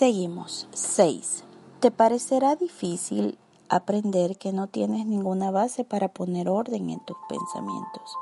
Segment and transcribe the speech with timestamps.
[0.00, 0.66] Seguimos.
[0.72, 1.44] 6.
[1.80, 3.36] Te parecerá difícil
[3.68, 8.16] aprender que no tienes ninguna base para poner orden en tus pensamientos.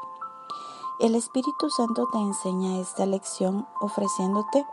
[0.98, 4.66] El Espíritu Santo te enseña esta lección ofreciéndote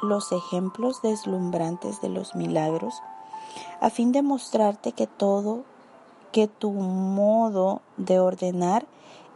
[0.00, 2.94] los ejemplos deslumbrantes de los milagros
[3.82, 5.64] a fin de mostrarte que todo,
[6.32, 8.86] que tu modo de ordenar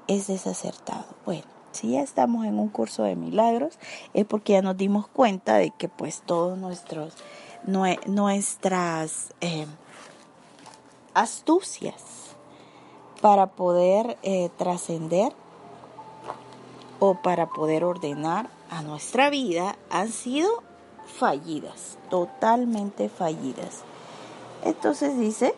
[0.07, 1.05] es desacertado.
[1.27, 3.79] Bueno, si ya estamos en un curso de milagros,
[4.15, 7.15] es porque ya nos dimos cuenta de que pues todos nuestros,
[8.07, 9.67] nuestras eh,
[11.15, 12.03] astucias
[13.21, 15.33] para poder eh, trascender
[17.01, 20.63] o para poder ordenar a nuestra vida han sido
[21.07, 23.83] fallidas, totalmente fallidas.
[24.63, 25.55] Entonces dice,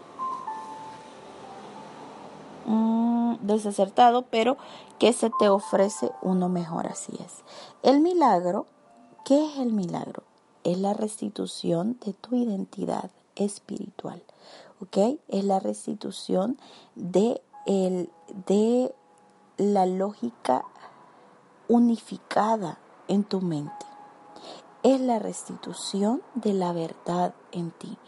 [2.66, 4.56] mm, desacertado, pero
[4.98, 7.42] que se te ofrece uno mejor, así es.
[7.82, 8.66] El milagro,
[9.24, 10.22] ¿qué es el milagro?
[10.64, 14.22] Es la restitución de tu identidad espiritual,
[14.80, 15.18] ¿ok?
[15.28, 16.58] Es la restitución
[16.94, 18.10] de, el,
[18.46, 18.94] de
[19.56, 20.64] la lógica
[21.68, 23.86] unificada en tu mente.
[24.82, 27.98] Es la restitución de la verdad en ti.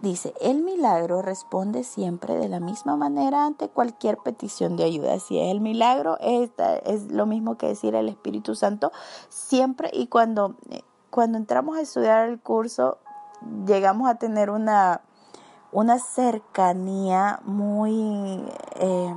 [0.00, 5.18] Dice, el milagro responde siempre de la misma manera ante cualquier petición de ayuda.
[5.20, 6.50] Si es el milagro, es,
[6.84, 8.92] es lo mismo que decir el Espíritu Santo
[9.30, 12.98] siempre y cuando, eh, cuando entramos a estudiar el curso,
[13.66, 15.00] llegamos a tener una,
[15.72, 18.44] una cercanía muy,
[18.74, 19.14] eh,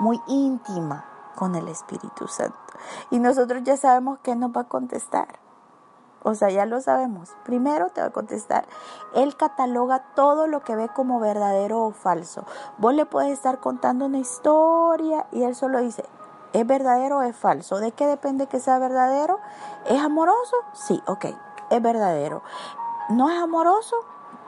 [0.00, 1.04] muy íntima
[1.36, 2.58] con el Espíritu Santo.
[3.10, 5.43] Y nosotros ya sabemos que nos va a contestar.
[6.24, 7.36] O sea, ya lo sabemos.
[7.44, 8.64] Primero te va a contestar.
[9.14, 12.44] Él cataloga todo lo que ve como verdadero o falso.
[12.78, 16.02] Vos le puedes estar contando una historia y él solo dice,
[16.54, 17.78] ¿es verdadero o es falso?
[17.78, 19.38] ¿De qué depende que sea verdadero?
[19.86, 20.56] ¿Es amoroso?
[20.72, 21.26] Sí, ok,
[21.70, 22.42] es verdadero.
[23.10, 23.96] ¿No es amoroso?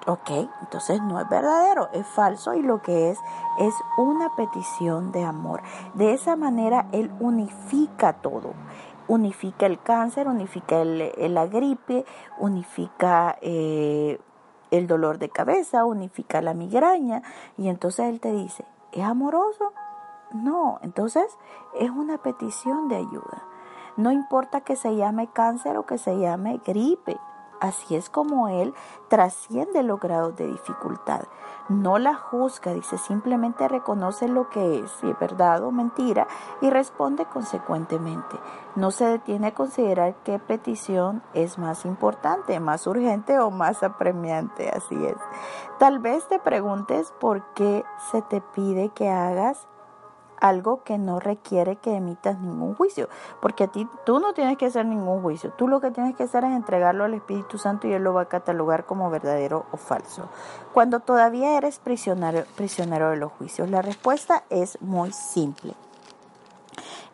[0.09, 0.31] Ok,
[0.63, 3.19] entonces no es verdadero, es falso y lo que es
[3.59, 5.63] es una petición de amor.
[5.95, 8.55] De esa manera Él unifica todo
[9.09, 12.05] unifica el cáncer, unifica la gripe,
[12.39, 14.19] unifica eh,
[14.71, 17.23] el dolor de cabeza, unifica la migraña.
[17.57, 19.73] Y entonces él te dice, ¿es amoroso?
[20.33, 21.27] No, entonces
[21.79, 23.43] es una petición de ayuda.
[23.97, 27.17] No importa que se llame cáncer o que se llame gripe.
[27.61, 28.75] Así es como él
[29.09, 31.23] trasciende los grados de dificultad
[31.69, 36.27] no la juzga, dice, simplemente reconoce lo que es, si es verdad o mentira,
[36.61, 38.37] y responde consecuentemente.
[38.77, 44.71] No se detiene a considerar qué petición es más importante, más urgente o más apremiante,
[44.71, 45.17] así es.
[45.79, 49.67] Tal vez te preguntes por qué se te pide que hagas
[50.41, 53.09] algo que no requiere que emitas ningún juicio,
[53.41, 56.25] porque a ti tú no tienes que hacer ningún juicio, tú lo que tienes que
[56.25, 59.77] hacer es entregarlo al Espíritu Santo y Él lo va a catalogar como verdadero o
[59.77, 60.29] falso.
[60.73, 65.75] Cuando todavía eres prisionero, prisionero de los juicios, la respuesta es muy simple.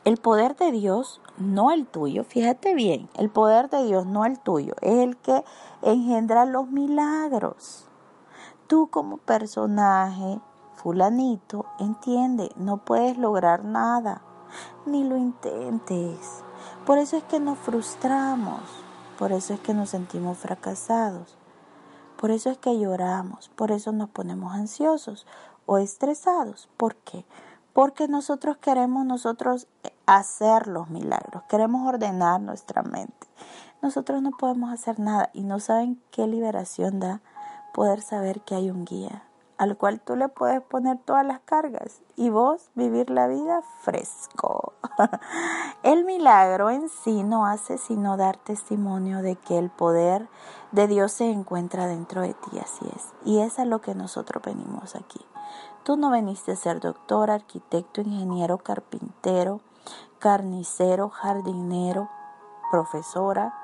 [0.04, 4.40] El poder de Dios, no el tuyo, fíjate bien, el poder de Dios, no el
[4.40, 5.44] tuyo, es el que
[5.80, 7.86] engendra los milagros.
[8.66, 10.40] Tú como personaje,
[10.82, 14.22] fulanito, entiende, no puedes lograr nada,
[14.86, 16.42] ni lo intentes.
[16.84, 18.60] Por eso es que nos frustramos,
[19.18, 21.38] por eso es que nos sentimos fracasados,
[22.16, 25.26] por eso es que lloramos, por eso nos ponemos ansiosos
[25.66, 26.68] o estresados.
[26.76, 27.24] ¿Por qué?
[27.72, 29.68] Porque nosotros queremos nosotros
[30.06, 33.26] hacer los milagros, queremos ordenar nuestra mente.
[33.80, 37.20] Nosotros no podemos hacer nada y no saben qué liberación da
[37.72, 39.24] poder saber que hay un guía,
[39.62, 44.72] al cual tú le puedes poner todas las cargas y vos vivir la vida fresco.
[45.84, 50.28] el milagro en sí no hace sino dar testimonio de que el poder
[50.72, 53.12] de Dios se encuentra dentro de ti, así es.
[53.24, 55.24] Y es a lo que nosotros venimos aquí.
[55.84, 59.60] Tú no veniste a ser doctor, arquitecto, ingeniero, carpintero,
[60.18, 62.08] carnicero, jardinero,
[62.72, 63.54] profesora.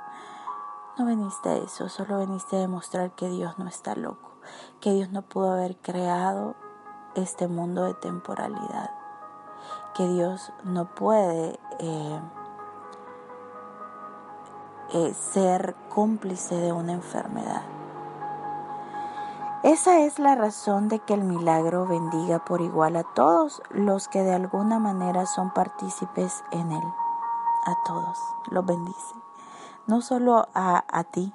[0.96, 4.27] No veniste a eso, solo veniste a demostrar que Dios no está loco
[4.80, 6.54] que Dios no pudo haber creado
[7.14, 8.90] este mundo de temporalidad,
[9.94, 12.20] que Dios no puede eh,
[14.94, 17.62] eh, ser cómplice de una enfermedad.
[19.64, 24.22] Esa es la razón de que el milagro bendiga por igual a todos los que
[24.22, 26.84] de alguna manera son partícipes en él.
[27.66, 28.16] A todos
[28.50, 29.14] los bendice.
[29.88, 31.34] No solo a, a ti,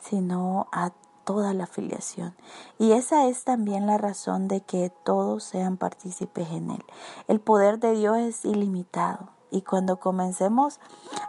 [0.00, 0.90] sino a
[1.30, 2.34] toda la filiación.
[2.76, 6.84] Y esa es también la razón de que todos sean partícipes en él.
[7.28, 9.28] El poder de Dios es ilimitado.
[9.48, 10.80] Y cuando comencemos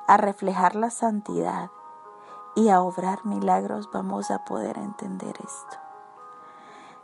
[0.07, 1.69] a reflejar la santidad
[2.56, 5.77] y a obrar milagros, vamos a poder entender esto.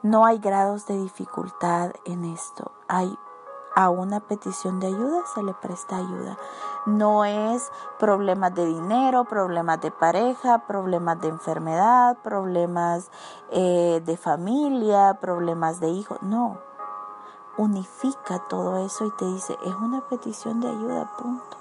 [0.01, 2.71] No hay grados de dificultad en esto.
[2.87, 3.15] Hay
[3.77, 6.35] a una petición de ayuda se le presta ayuda.
[6.87, 13.11] No es problemas de dinero, problemas de pareja, problemas de enfermedad, problemas
[13.51, 16.17] eh, de familia, problemas de hijos.
[16.23, 16.57] No.
[17.55, 21.57] Unifica todo eso y te dice, es una petición de ayuda, punto.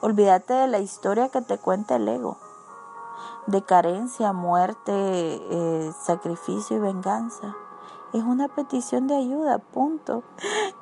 [0.00, 2.38] Olvídate de la historia que te cuenta el ego
[3.46, 7.54] de carencia, muerte, eh, sacrificio y venganza.
[8.12, 10.24] Es una petición de ayuda, punto.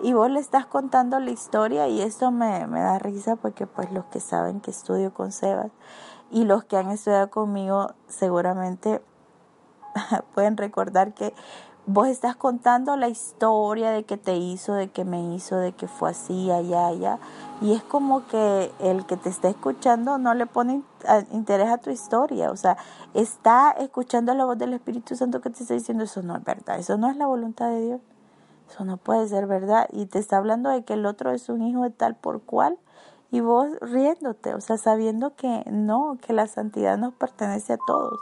[0.01, 3.91] Y vos le estás contando la historia y esto me, me da risa porque pues
[3.91, 5.73] los que saben que estudio con Sebas
[6.31, 9.03] y los que han estudiado conmigo seguramente
[10.35, 11.35] pueden recordar que
[11.87, 15.87] vos estás contando la historia de que te hizo, de que me hizo, de que
[15.87, 17.19] fue así, allá, allá.
[17.61, 20.83] Y es como que el que te está escuchando no le pone
[21.31, 22.51] interés a tu historia.
[22.51, 22.77] O sea,
[23.15, 26.79] está escuchando la voz del Espíritu Santo que te está diciendo eso no es verdad,
[26.79, 28.01] eso no es la voluntad de Dios.
[28.69, 29.89] Eso no puede ser verdad.
[29.93, 32.79] Y te está hablando de que el otro es un hijo de tal por cual.
[33.31, 38.19] Y vos riéndote, o sea, sabiendo que no, que la santidad nos pertenece a todos.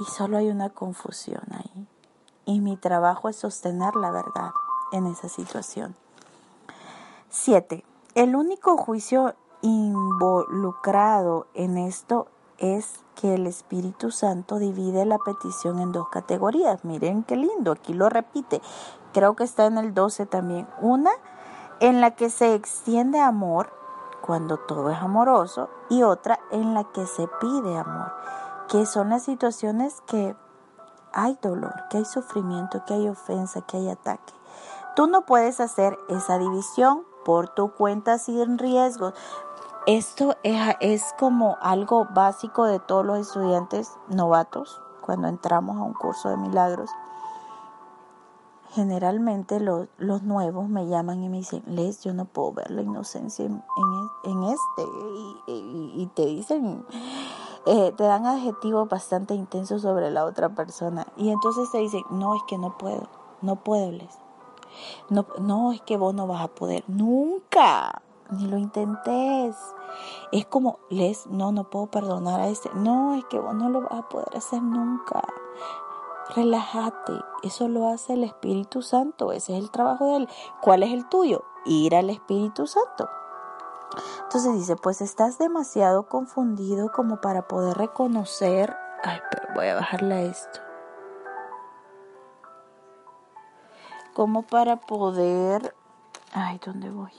[0.00, 1.88] Y solo hay una confusión ahí
[2.44, 4.52] y mi trabajo es sostener la verdad
[4.92, 5.94] en esa situación.
[7.30, 7.84] 7.
[8.14, 12.26] El único juicio involucrado en esto
[12.58, 16.84] es que el Espíritu Santo divide la petición en dos categorías.
[16.84, 18.60] Miren qué lindo, aquí lo repite.
[19.12, 20.68] Creo que está en el 12 también.
[20.80, 21.10] Una
[21.80, 23.72] en la que se extiende amor
[24.20, 28.12] cuando todo es amoroso y otra en la que se pide amor,
[28.68, 30.36] que son las situaciones que
[31.12, 34.32] hay dolor, que hay sufrimiento, que hay ofensa, que hay ataque.
[34.94, 39.14] Tú no puedes hacer esa división por tu cuenta sin riesgos.
[39.86, 46.28] Esto es, como algo básico de todos los estudiantes novatos cuando entramos a un curso
[46.28, 46.90] de milagros.
[48.70, 52.82] Generalmente los, los nuevos me llaman y me dicen, Les, yo no puedo ver la
[52.82, 53.62] inocencia en,
[54.24, 54.82] en, este.
[55.46, 56.86] Y te dicen,
[57.66, 61.06] eh, te dan adjetivos bastante intensos sobre la otra persona.
[61.16, 63.08] Y entonces te dicen, no, es que no puedo,
[63.40, 64.18] no puedo, Les.
[65.10, 66.82] No, no, es que vos no vas a poder.
[66.88, 69.56] Nunca, ni lo intentes.
[70.32, 72.70] Es como, Les, no, no puedo perdonar a este.
[72.74, 75.22] No, es que vos no lo vas a poder hacer nunca.
[76.34, 77.12] Relájate,
[77.42, 80.28] eso lo hace el Espíritu Santo, ese es el trabajo de él.
[80.62, 81.44] ¿Cuál es el tuyo?
[81.66, 83.08] Ir al Espíritu Santo.
[84.22, 88.76] Entonces dice, pues estás demasiado confundido como para poder reconocer...
[89.02, 90.60] Ay, pero voy a bajarle a esto.
[94.14, 95.74] Como para poder...
[96.32, 97.12] Ay, ¿dónde voy?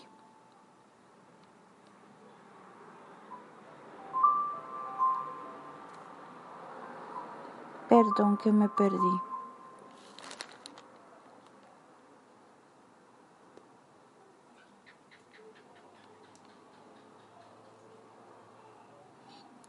[7.89, 9.32] Perdón que me perdí.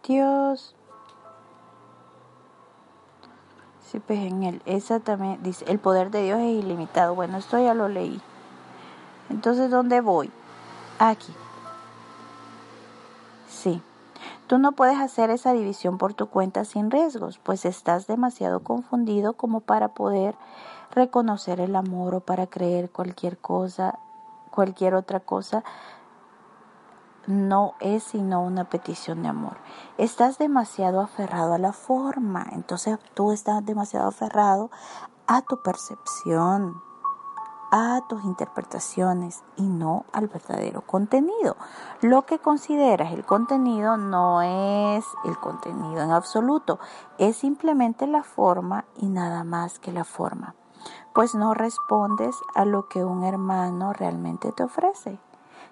[0.06, 0.74] Dios.
[3.86, 4.62] Sí, pues en él.
[4.66, 7.14] Esa también dice, el poder de Dios es ilimitado.
[7.14, 8.20] Bueno, esto ya lo leí.
[9.30, 10.30] Entonces, ¿dónde voy?
[10.98, 11.32] Aquí.
[13.48, 13.82] Sí.
[14.46, 19.32] Tú no puedes hacer esa división por tu cuenta sin riesgos, pues estás demasiado confundido
[19.32, 20.34] como para poder
[20.90, 23.98] reconocer el amor o para creer cualquier cosa,
[24.50, 25.64] cualquier otra cosa
[27.26, 29.56] no es sino una petición de amor.
[29.98, 34.70] Estás demasiado aferrado a la forma, entonces tú estás demasiado aferrado
[35.26, 36.82] a tu percepción,
[37.70, 41.56] a tus interpretaciones y no al verdadero contenido.
[42.02, 46.78] Lo que consideras el contenido no es el contenido en absoluto,
[47.18, 50.54] es simplemente la forma y nada más que la forma,
[51.14, 55.18] pues no respondes a lo que un hermano realmente te ofrece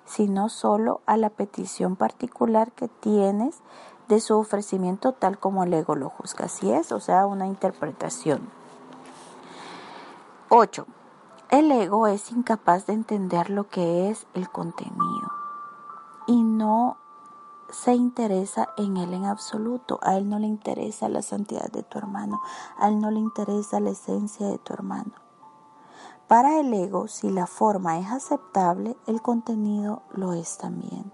[0.04, 3.60] sino solo a la petición particular que tienes
[4.08, 6.46] de su ofrecimiento tal como el ego lo juzga.
[6.46, 8.50] Así es, o sea, una interpretación.
[10.48, 10.86] 8.
[11.50, 15.32] El ego es incapaz de entender lo que es el contenido
[16.26, 16.96] y no
[17.70, 19.98] se interesa en él en absoluto.
[20.02, 22.40] A él no le interesa la santidad de tu hermano.
[22.78, 25.12] A él no le interesa la esencia de tu hermano.
[26.32, 31.12] Para el ego, si la forma es aceptable, el contenido lo es también.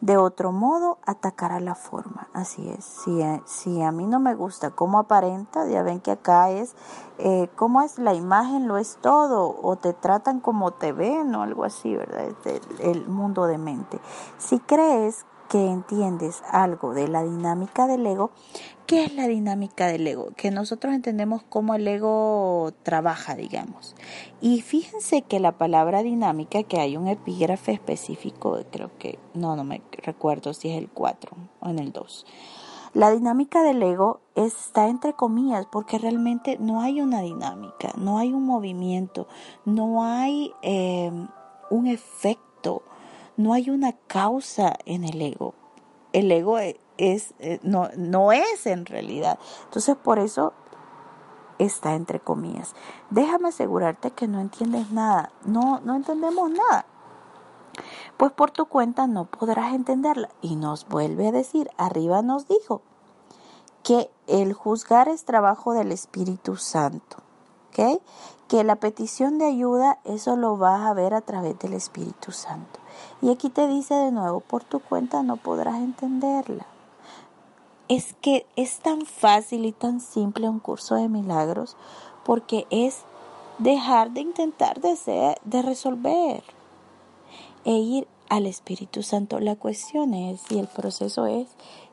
[0.00, 2.26] De otro modo, atacará la forma.
[2.32, 2.84] Así es.
[2.84, 6.74] Si, eh, a mí no me gusta cómo aparenta, ya ven que acá es
[7.18, 11.42] eh, cómo es la imagen, lo es todo, o te tratan como te ven o
[11.42, 12.24] algo así, ¿verdad?
[12.44, 14.00] Es el mundo de mente.
[14.38, 18.30] Si crees que entiendes algo de la dinámica del ego,
[18.86, 20.28] ¿qué es la dinámica del ego?
[20.34, 23.94] Que nosotros entendemos cómo el ego trabaja, digamos.
[24.40, 29.62] Y fíjense que la palabra dinámica, que hay un epígrafe específico, creo que, no, no
[29.62, 32.24] me recuerdo si es el 4 o en el 2.
[32.94, 38.32] La dinámica del ego está entre comillas porque realmente no hay una dinámica, no hay
[38.32, 39.28] un movimiento,
[39.66, 41.12] no hay eh,
[41.68, 42.82] un efecto
[43.36, 45.54] no hay una causa en el ego.
[46.12, 49.38] El ego e, es, eh, no, no es en realidad.
[49.64, 50.52] Entonces por eso
[51.58, 52.74] está entre comillas.
[53.10, 55.32] Déjame asegurarte que no entiendes nada.
[55.44, 56.86] No, no entendemos nada.
[58.16, 60.28] Pues por tu cuenta no podrás entenderla.
[60.40, 62.82] Y nos vuelve a decir, arriba nos dijo
[63.82, 67.18] que el juzgar es trabajo del Espíritu Santo.
[67.68, 68.02] ¿Ok?
[68.48, 72.81] Que la petición de ayuda, eso lo vas a ver a través del Espíritu Santo.
[73.20, 76.66] Y aquí te dice de nuevo, por tu cuenta no podrás entenderla.
[77.88, 81.76] Es que es tan fácil y tan simple un curso de milagros
[82.24, 83.02] porque es
[83.58, 86.42] dejar de intentar de, de resolver
[87.64, 89.40] e ir al Espíritu Santo.
[89.40, 91.48] La cuestión es, y el proceso es,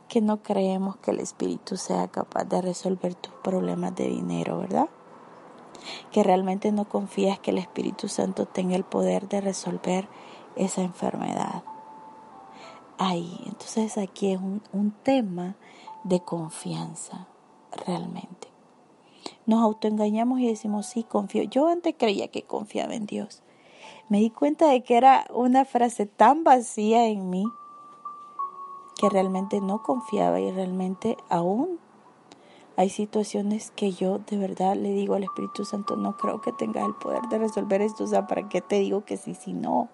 [0.07, 4.89] que no creemos que el Espíritu sea capaz de resolver tus problemas de dinero, ¿verdad?
[6.11, 10.07] Que realmente no confías que el Espíritu Santo tenga el poder de resolver
[10.59, 11.63] esa enfermedad.
[12.97, 15.55] Ahí, entonces aquí es un, un tema
[16.03, 17.27] de confianza,
[17.85, 18.47] realmente.
[19.45, 21.43] Nos autoengañamos y decimos, sí, confío.
[21.43, 23.41] Yo antes creía que confiaba en Dios.
[24.09, 27.45] Me di cuenta de que era una frase tan vacía en mí
[28.99, 31.79] que realmente no confiaba y realmente aún
[32.75, 36.85] hay situaciones que yo de verdad le digo al Espíritu Santo, no creo que tenga
[36.85, 39.89] el poder de resolver esto, o sea, ¿para qué te digo que sí, si no?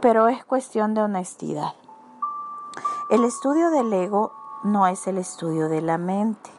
[0.00, 1.74] Pero es cuestión de honestidad.
[3.10, 6.50] El estudio del ego no es el estudio de la mente.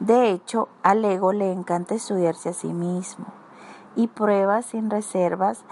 [0.00, 3.26] De hecho, al ego le encanta estudiarse a sí mismo
[3.94, 5.64] y prueba sin reservas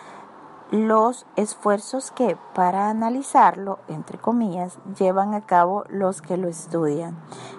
[0.71, 7.17] los esfuerzos que para analizarlo, entre comillas, llevan a cabo los que lo estudian,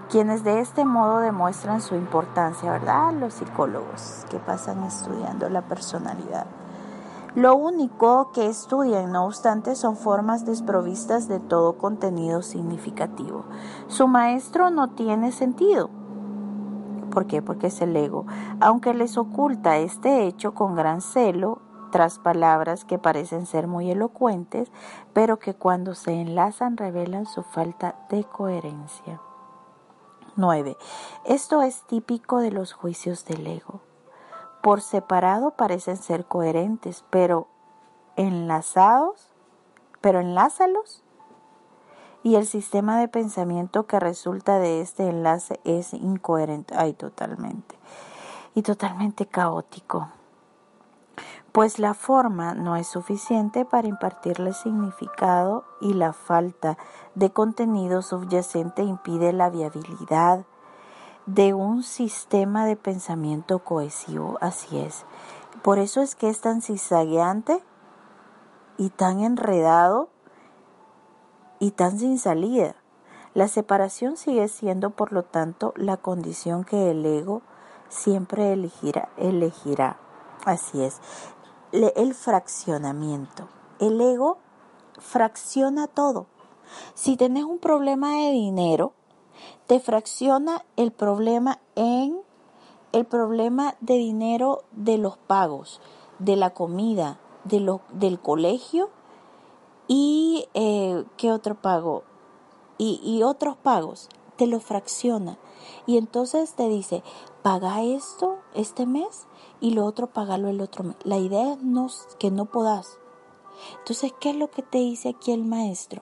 [0.10, 3.14] quienes de este modo demuestran su importancia, ¿verdad?
[3.14, 6.48] Los psicólogos que pasan estudiando la personalidad.
[7.36, 13.44] Lo único que estudian, no obstante, son formas desprovistas de todo contenido significativo.
[13.88, 15.90] Su maestro no tiene sentido.
[17.12, 17.42] ¿Por qué?
[17.42, 18.26] Porque es el ego.
[18.62, 21.60] Aunque les oculta este hecho con gran celo,
[21.92, 24.72] tras palabras que parecen ser muy elocuentes,
[25.14, 29.22] pero que cuando se enlazan revelan su falta de coherencia.
[30.38, 30.78] 9.
[31.26, 33.82] Esto es típico de los juicios del ego.
[34.66, 37.46] Por separado parecen ser coherentes, pero
[38.16, 39.30] enlazados,
[40.02, 41.04] pero enlázalos.
[42.24, 47.78] Y el sistema de pensamiento que resulta de este enlace es incoherente, ay, totalmente,
[48.56, 50.10] y totalmente caótico.
[51.52, 56.80] Pues la forma no es suficiente para impartirle significado y la falta
[57.14, 60.44] de contenido subyacente impide la viabilidad
[61.26, 65.06] de un sistema de pensamiento cohesivo, así es.
[65.64, 67.64] Por eso es que es tan zigzagueante
[68.78, 70.10] y tan enredado
[71.60, 72.76] y tan sin salida.
[73.34, 77.42] La separación sigue siendo, por lo tanto, la condición que el ego
[77.90, 79.10] siempre elegirá.
[79.18, 79.98] elegirá.
[80.46, 81.02] Así es.
[81.72, 83.50] El fraccionamiento.
[83.80, 84.38] El ego
[85.00, 86.28] fracciona todo.
[86.94, 88.94] Si tenés un problema de dinero,
[89.68, 92.22] te fracciona el problema en
[92.92, 95.82] el problema de dinero de los pagos,
[96.20, 98.90] de la comida, de lo, del colegio
[99.88, 102.04] y eh, qué otro pago
[102.78, 105.38] y, otros pagos, te lo fracciona
[105.86, 107.04] y entonces te dice
[107.42, 109.28] paga esto este mes
[109.62, 110.98] y lo otro pagalo el otro mes.
[111.04, 111.88] La idea es no,
[112.20, 112.98] que no puedas.
[113.80, 116.02] Entonces, ¿qué es lo que te dice aquí el maestro?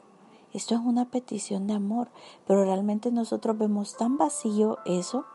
[0.54, 2.10] Esto es una petición de amor,
[2.46, 5.26] pero realmente nosotros vemos tan vacío eso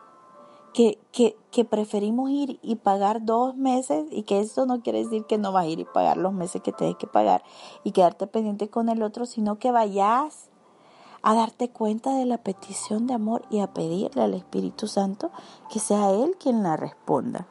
[0.73, 5.25] que, que, que, preferimos ir y pagar dos meses y que esto no quiere decir
[5.25, 7.43] que no vas a ir y pagar los meses que tienes que pagar
[7.83, 10.49] y quedarte pendiente con el otro, sino que vayas
[11.21, 15.31] a darte cuenta de la petición de amor y a pedirle al Espíritu Santo
[15.69, 17.47] que sea Él quien la responda.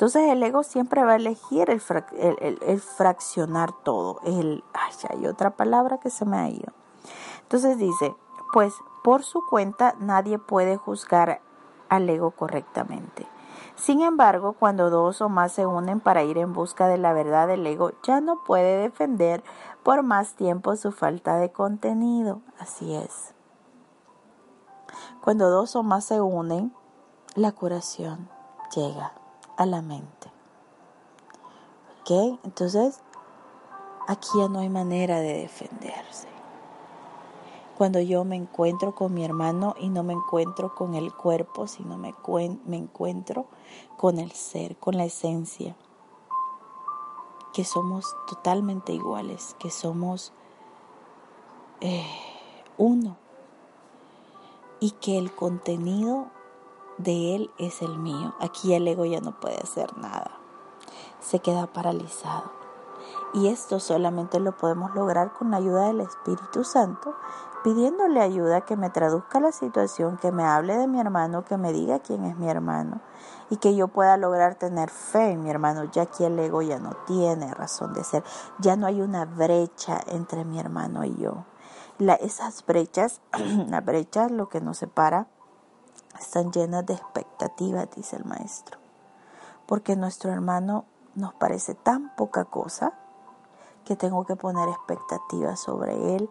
[0.00, 4.18] Entonces el ego siempre va a elegir el, fraccionar todo.
[4.24, 6.72] El, ay, hay otra palabra que se me ha ido.
[7.42, 8.16] Entonces dice,
[8.54, 8.72] pues
[9.04, 11.42] por su cuenta nadie puede juzgar
[11.90, 13.26] al ego correctamente.
[13.76, 17.50] Sin embargo, cuando dos o más se unen para ir en busca de la verdad,
[17.50, 19.44] el ego ya no puede defender
[19.82, 22.40] por más tiempo su falta de contenido.
[22.58, 23.34] Así es.
[25.20, 26.74] Cuando dos o más se unen,
[27.34, 28.30] la curación
[28.74, 29.19] llega
[29.60, 30.32] a la mente.
[32.00, 32.40] ¿Ok?
[32.44, 33.00] Entonces,
[34.08, 36.30] aquí ya no hay manera de defenderse
[37.80, 41.96] cuando yo me encuentro con mi hermano y no me encuentro con el cuerpo, sino
[41.96, 42.14] me,
[42.66, 43.46] me encuentro
[43.96, 45.74] con el ser, con la esencia,
[47.54, 50.34] que somos totalmente iguales, que somos
[51.80, 52.04] eh,
[52.76, 53.16] uno
[54.78, 56.26] y que el contenido
[57.02, 58.34] de él es el mío.
[58.40, 60.30] Aquí el ego ya no puede hacer nada,
[61.20, 62.52] se queda paralizado.
[63.32, 67.14] Y esto solamente lo podemos lograr con la ayuda del Espíritu Santo,
[67.62, 71.72] pidiéndole ayuda que me traduzca la situación, que me hable de mi hermano, que me
[71.72, 73.00] diga quién es mi hermano
[73.50, 76.78] y que yo pueda lograr tener fe en mi hermano, ya que el ego ya
[76.78, 78.24] no tiene razón de ser,
[78.58, 81.44] ya no hay una brecha entre mi hermano y yo.
[81.98, 83.20] La, esas brechas,
[83.68, 85.26] las brechas, lo que nos separa,
[86.18, 88.78] están llenas de expectativas, dice el maestro,
[89.66, 92.92] porque nuestro hermano nos parece tan poca cosa
[93.84, 96.30] que tengo que poner expectativas sobre Él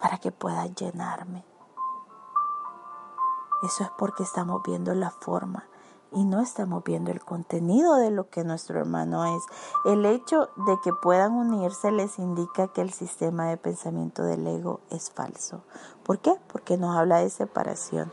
[0.00, 1.44] para que pueda llenarme.
[3.62, 5.66] Eso es porque estamos viendo la forma
[6.12, 9.42] y no estamos viendo el contenido de lo que nuestro hermano es.
[9.84, 14.80] El hecho de que puedan unirse les indica que el sistema de pensamiento del ego
[14.90, 15.62] es falso.
[16.04, 16.34] ¿Por qué?
[16.50, 18.12] Porque nos habla de separación.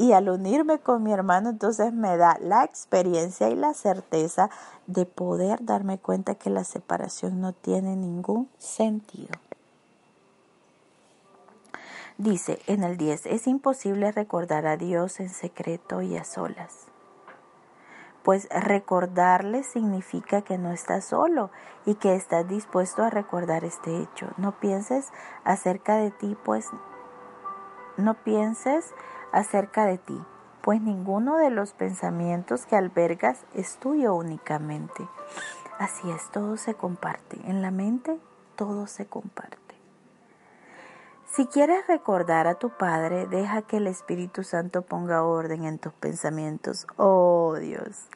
[0.00, 4.48] Y al unirme con mi hermano, entonces me da la experiencia y la certeza
[4.86, 9.34] de poder darme cuenta que la separación no tiene ningún sentido.
[12.16, 16.86] Dice en el 10, es imposible recordar a Dios en secreto y a solas.
[18.22, 21.50] Pues recordarle significa que no estás solo
[21.84, 24.28] y que estás dispuesto a recordar este hecho.
[24.38, 25.10] No pienses
[25.44, 26.70] acerca de ti, pues
[27.98, 28.94] no pienses
[29.32, 30.20] acerca de ti,
[30.62, 35.08] pues ninguno de los pensamientos que albergas es tuyo únicamente.
[35.78, 37.40] Así es, todo se comparte.
[37.44, 38.18] En la mente
[38.56, 39.58] todo se comparte.
[41.32, 45.92] Si quieres recordar a tu Padre, deja que el Espíritu Santo ponga orden en tus
[45.92, 46.86] pensamientos.
[46.96, 48.08] Oh Dios,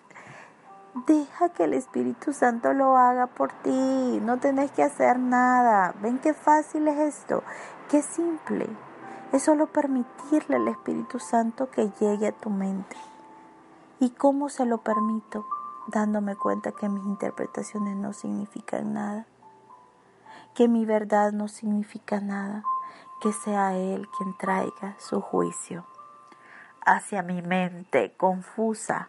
[1.06, 4.20] deja que el Espíritu Santo lo haga por ti.
[4.20, 5.94] No tenés que hacer nada.
[6.02, 7.42] Ven qué fácil es esto,
[7.88, 8.68] qué simple.
[9.34, 12.96] Es solo permitirle al Espíritu Santo que llegue a tu mente.
[13.98, 15.44] ¿Y cómo se lo permito?
[15.88, 19.26] Dándome cuenta que mis interpretaciones no significan nada,
[20.54, 22.62] que mi verdad no significa nada,
[23.20, 25.84] que sea Él quien traiga su juicio
[26.86, 29.08] hacia mi mente confusa.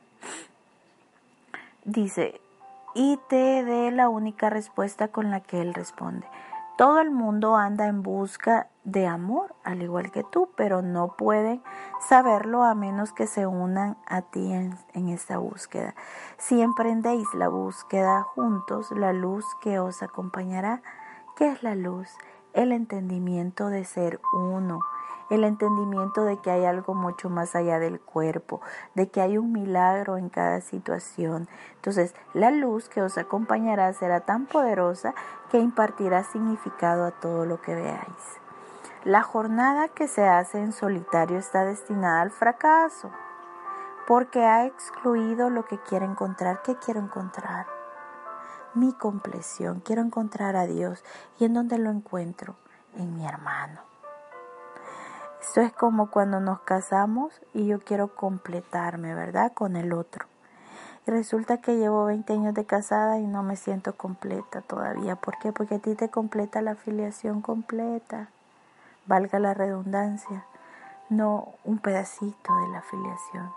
[1.83, 2.41] Dice,
[2.95, 6.25] y te dé la única respuesta con la que Él responde.
[6.77, 11.63] Todo el mundo anda en busca de amor, al igual que tú, pero no pueden
[12.01, 15.95] saberlo a menos que se unan a ti en, en, esta búsqueda.
[16.38, 20.81] Si emprendéis la búsqueda juntos, la luz que os acompañará,
[21.38, 22.09] ¿qué es la luz?
[22.51, 24.81] El entendimiento de ser uno,
[25.30, 28.62] el entendimiento de que hay algo mucho más allá del cuerpo,
[28.94, 31.48] de que hay un milagro en cada situación.
[31.76, 35.13] Entonces, la luz que os acompañará será tan poderosa
[35.50, 38.39] que impartirá significado a todo lo que veáis.
[39.04, 43.12] La jornada que se hace en solitario está destinada al fracaso,
[44.08, 46.62] porque ha excluido lo que quiere encontrar.
[46.63, 47.68] ¿Qué quiero encontrar?
[48.74, 49.80] Mi compleción.
[49.80, 51.04] Quiero encontrar a Dios.
[51.39, 52.56] ¿Y en dónde lo encuentro?
[52.96, 53.94] En mi hermano.
[55.47, 59.53] Esto es como cuando nos casamos y yo quiero completarme, ¿verdad?
[59.53, 60.25] Con el otro.
[61.05, 65.15] Y resulta que llevo 20 años de casada y no me siento completa todavía.
[65.15, 65.53] ¿Por qué?
[65.53, 68.29] Porque a ti te completa la afiliación completa.
[69.05, 70.45] Valga la redundancia.
[71.10, 73.49] No un pedacito de la afiliación.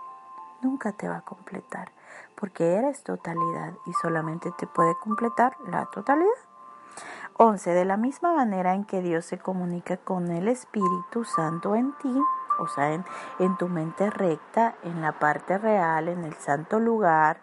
[0.61, 1.91] Nunca te va a completar.
[2.35, 6.48] Porque eres totalidad y solamente te puede completar la totalidad.
[7.41, 7.69] 11.
[7.69, 12.13] De la misma manera en que Dios se comunica con el Espíritu Santo en ti,
[12.59, 13.05] o sea, en,
[13.39, 17.37] en, tu mente recta, en la parte real, en el santo lugar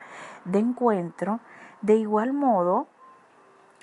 [0.44, 1.40] de encuentro,
[1.80, 2.88] de igual modo,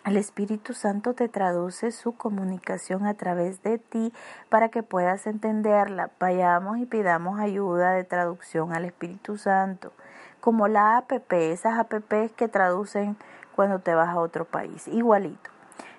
[0.05, 4.13] El Espíritu Santo te traduce su comunicación a través de ti
[4.49, 6.11] para que puedas entenderla.
[6.19, 9.93] Vayamos y pidamos ayuda de traducción al Espíritu Santo,
[10.41, 13.17] como la APP, esas APPs que traducen
[13.55, 15.52] cuando te vas a otro país, igualito.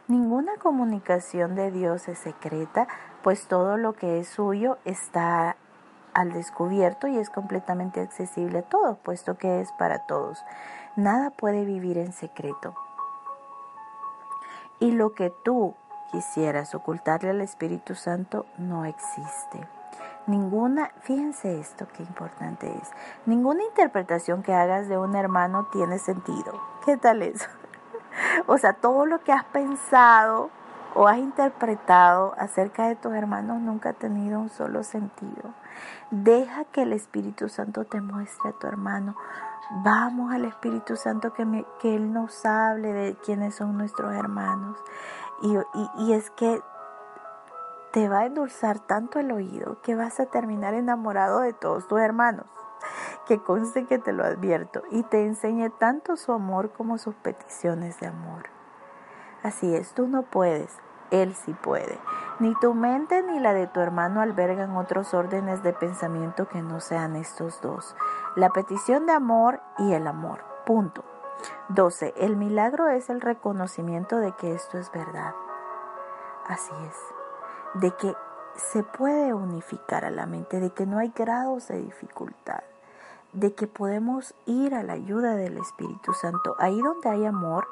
[0.07, 2.87] Ninguna comunicación de Dios es secreta,
[3.23, 5.57] pues todo lo que es suyo está
[6.13, 10.45] al descubierto y es completamente accesible a todos, puesto que es para todos.
[10.97, 12.75] Nada puede vivir en secreto.
[14.79, 15.75] Y lo que tú
[16.13, 19.67] quisieras ocultarle al Espíritu Santo no existe.
[20.27, 22.91] Ninguna, fíjense esto, qué importante es.
[23.25, 26.61] Ninguna interpretación que hagas de un hermano tiene sentido.
[26.85, 27.49] ¿Qué tal eso?
[28.47, 30.51] o sea, todo lo que has pensado
[30.95, 35.55] o has interpretado acerca de tus hermanos nunca ha tenido un solo sentido.
[36.11, 39.17] Deja que el Espíritu Santo te muestre a tu hermano.
[39.83, 44.79] Vamos al Espíritu Santo que, que Él nos hable de quiénes son nuestros hermanos.
[45.43, 45.57] Y,
[46.05, 46.63] y es que
[47.93, 52.01] te va a endulzar tanto el oído que vas a terminar enamorado de todos tus
[52.01, 52.47] hermanos.
[53.27, 58.01] Que conste que te lo advierto y te enseñe tanto su amor como sus peticiones
[58.01, 58.45] de amor.
[59.43, 60.79] Así es, tú no puedes,
[61.11, 61.99] Él sí puede.
[62.41, 66.81] Ni tu mente ni la de tu hermano albergan otros órdenes de pensamiento que no
[66.81, 67.95] sean estos dos.
[68.37, 70.45] La petición de amor y el amor.
[70.67, 71.05] Punto.
[71.69, 72.15] 12.
[72.17, 75.35] El milagro es el reconocimiento de que esto es verdad.
[76.47, 77.81] Así es.
[77.81, 78.15] De que
[78.57, 82.63] se puede unificar a la mente, de que no hay grados de dificultad,
[83.35, 86.55] de que podemos ir a la ayuda del Espíritu Santo.
[86.59, 87.67] Ahí donde hay amor,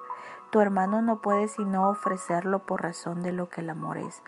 [0.51, 4.23] tu hermano no puede sino ofrecerlo por razón de lo que el amor es.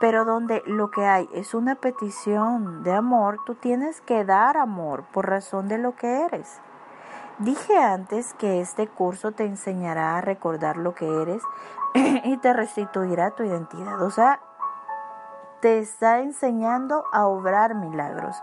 [0.00, 5.04] Pero donde lo que hay es una petición de amor, tú tienes que dar amor
[5.12, 6.60] por razón de lo que eres.
[7.38, 11.42] Dije antes que este curso te enseñará a recordar lo que eres
[11.94, 14.02] y te restituirá tu identidad.
[14.02, 14.40] O sea,
[15.60, 18.36] te está enseñando a obrar milagros.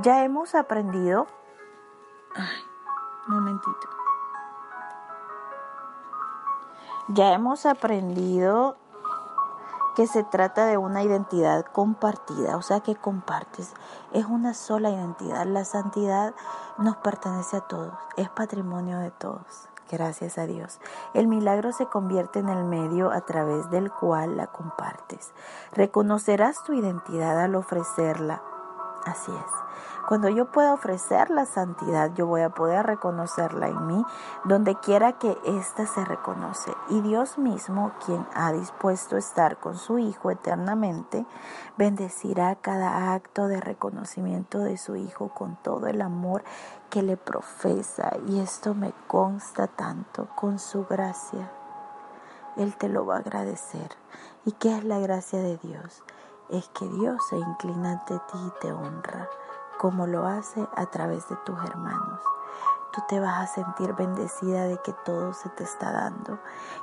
[0.00, 1.26] Ya hemos aprendido...
[2.34, 2.64] Ay,
[3.26, 3.88] momentito.
[7.08, 8.76] Ya hemos aprendido
[9.96, 13.74] que se trata de una identidad compartida, o sea que compartes,
[14.12, 15.44] es una sola identidad.
[15.46, 16.34] La santidad
[16.78, 19.68] nos pertenece a todos, es patrimonio de todos.
[19.90, 20.80] Gracias a Dios.
[21.12, 25.34] El milagro se convierte en el medio a través del cual la compartes.
[25.72, 28.42] Reconocerás tu identidad al ofrecerla.
[29.04, 29.52] Así es.
[30.12, 34.04] Cuando yo pueda ofrecer la santidad, yo voy a poder reconocerla en mí,
[34.44, 36.70] donde quiera que ésta se reconoce.
[36.90, 41.24] Y Dios mismo, quien ha dispuesto estar con su Hijo eternamente,
[41.78, 46.44] bendecirá cada acto de reconocimiento de su Hijo con todo el amor
[46.90, 48.14] que le profesa.
[48.26, 51.50] Y esto me consta tanto con su gracia.
[52.58, 53.88] Él te lo va a agradecer.
[54.44, 56.04] ¿Y qué es la gracia de Dios?
[56.50, 59.26] Es que Dios se inclina ante ti y te honra
[59.82, 62.20] como lo hace a través de tus hermanos
[62.92, 66.38] tú te vas a sentir bendecida de que todo se te está dando,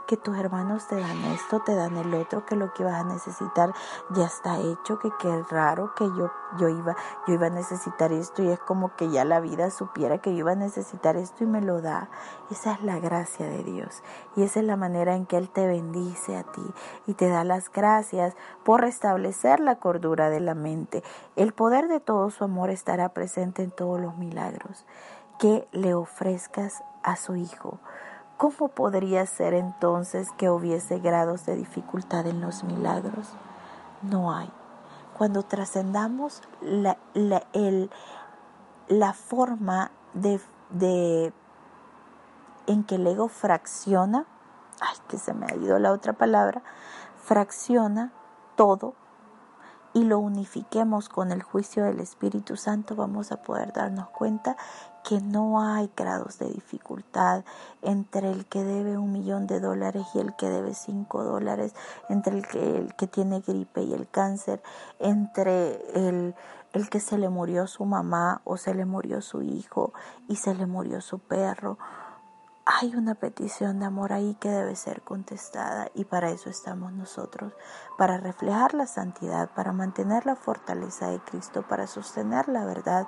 [0.07, 3.03] que tus hermanos te dan esto, te dan el otro, que lo que vas a
[3.03, 3.73] necesitar
[4.09, 6.95] ya está hecho, que qué raro que yo, yo, iba,
[7.27, 10.39] yo iba a necesitar esto y es como que ya la vida supiera que yo
[10.39, 12.09] iba a necesitar esto y me lo da.
[12.49, 14.01] Esa es la gracia de Dios
[14.35, 16.73] y esa es la manera en que Él te bendice a ti
[17.05, 21.03] y te da las gracias por restablecer la cordura de la mente.
[21.35, 24.85] El poder de todo su amor estará presente en todos los milagros
[25.39, 27.79] que le ofrezcas a su Hijo.
[28.37, 33.27] ¿Cómo podría ser entonces que hubiese grados de dificultad en los milagros?
[34.01, 34.51] No hay.
[35.17, 37.43] Cuando trascendamos la, la,
[38.87, 41.33] la forma de, de,
[42.67, 44.25] en que el ego fracciona,
[44.79, 46.61] ay, que se me ha ido la otra palabra,
[47.23, 48.11] fracciona
[48.55, 48.93] todo
[49.93, 54.55] y lo unifiquemos con el juicio del Espíritu Santo, vamos a poder darnos cuenta
[55.03, 57.43] que no hay grados de dificultad
[57.81, 61.73] entre el que debe un millón de dólares y el que debe cinco dólares,
[62.09, 64.61] entre el que, el que tiene gripe y el cáncer,
[64.99, 66.35] entre el,
[66.73, 69.93] el que se le murió su mamá o se le murió su hijo
[70.27, 71.77] y se le murió su perro
[72.71, 77.51] hay una petición de amor ahí que debe ser contestada y para eso estamos nosotros,
[77.97, 83.07] para reflejar la santidad, para mantener la fortaleza de Cristo, para sostener la verdad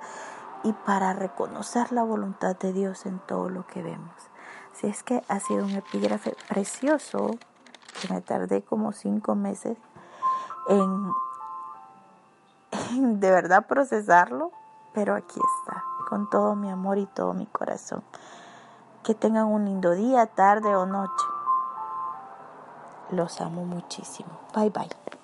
[0.64, 4.14] y para reconocer la voluntad de Dios en todo lo que vemos.
[4.72, 7.30] Si es que ha sido un epígrafe precioso,
[8.00, 9.78] que me tardé como cinco meses
[10.68, 11.12] en,
[12.90, 14.50] en de verdad procesarlo,
[14.92, 18.02] pero aquí está, con todo mi amor y todo mi corazón.
[19.04, 21.24] Que tengan un lindo día, tarde o noche.
[23.10, 24.30] Los amo muchísimo.
[24.54, 25.21] Bye bye.